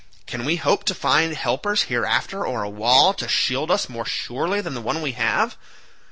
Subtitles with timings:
[0.25, 4.59] Can we hope to find helpers hereafter, or a wall to shield us more surely
[4.59, 5.57] than the one we have?